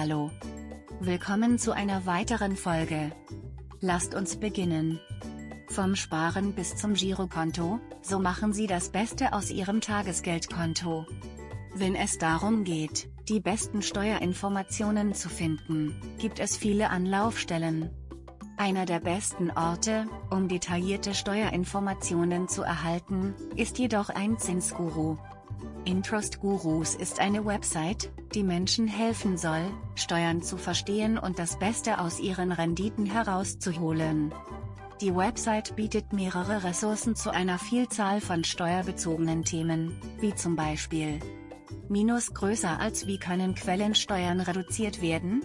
[0.00, 0.30] Hallo.
[1.00, 3.12] Willkommen zu einer weiteren Folge.
[3.82, 4.98] Lasst uns beginnen.
[5.68, 11.04] Vom Sparen bis zum Girokonto, so machen Sie das Beste aus Ihrem Tagesgeldkonto.
[11.74, 17.90] Wenn es darum geht, die besten Steuerinformationen zu finden, gibt es viele Anlaufstellen.
[18.56, 25.18] Einer der besten Orte, um detaillierte Steuerinformationen zu erhalten, ist jedoch ein Zinsguru.
[25.84, 31.98] Intrust Gurus ist eine Website, die Menschen helfen soll, Steuern zu verstehen und das Beste
[31.98, 34.32] aus ihren Renditen herauszuholen.
[35.00, 41.18] Die Website bietet mehrere Ressourcen zu einer Vielzahl von steuerbezogenen Themen, wie zum Beispiel
[41.88, 45.42] Minus größer als wie können Quellensteuern reduziert werden?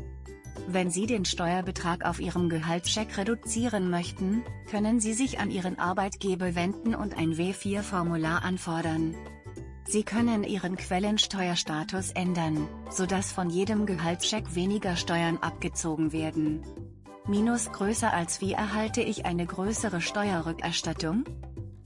[0.68, 6.56] Wenn Sie den Steuerbetrag auf Ihrem Gehaltscheck reduzieren möchten, können Sie sich an Ihren Arbeitgeber
[6.56, 9.16] wenden und ein W4-Formular anfordern.
[9.96, 16.64] Sie können Ihren Quellensteuerstatus ändern, sodass von jedem Gehaltscheck weniger Steuern abgezogen werden.
[17.28, 21.24] Minus größer als wie erhalte ich eine größere Steuerrückerstattung?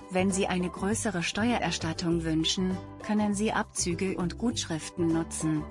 [0.09, 5.63] Wenn Sie eine größere Steuererstattung wünschen, können Sie Abzüge und Gutschriften nutzen.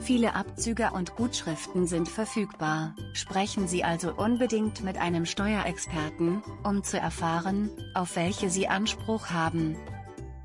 [0.00, 6.98] Viele Abzüge und Gutschriften sind verfügbar, sprechen Sie also unbedingt mit einem Steuerexperten, um zu
[6.98, 9.76] erfahren, auf welche Sie Anspruch haben.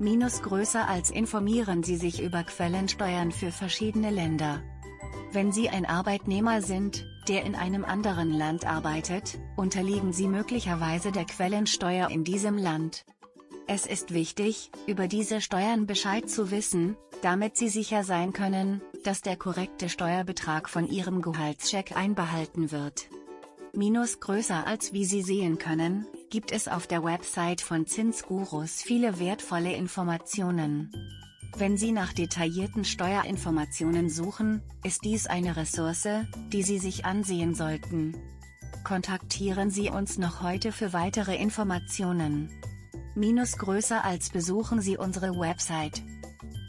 [0.02, 4.60] Minus größer als informieren Sie sich über Quellensteuern für verschiedene Länder.
[5.30, 11.24] Wenn Sie ein Arbeitnehmer sind, der in einem anderen Land arbeitet, unterliegen Sie möglicherweise der
[11.24, 13.04] Quellensteuer in diesem Land.
[13.68, 19.20] Es ist wichtig, über diese Steuern Bescheid zu wissen, damit Sie sicher sein können, dass
[19.20, 23.06] der korrekte Steuerbetrag von Ihrem Gehaltscheck einbehalten wird.
[23.72, 29.20] Minus größer als wie Sie sehen können, gibt es auf der Website von Zinsgurus viele
[29.20, 30.90] wertvolle Informationen.
[31.58, 36.08] Wenn Sie nach detaillierten Steuerinformationen suchen, ist dies eine Ressource,
[36.48, 38.16] die Sie sich ansehen sollten.
[38.82, 42.48] Kontaktieren Sie uns noch heute für weitere Informationen.
[43.14, 46.02] Minus größer als besuchen Sie unsere Website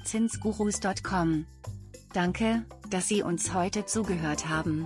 [0.03, 1.45] zinsgurus.com.
[2.11, 4.81] Danke, dass Sie uns heute zugehört haben.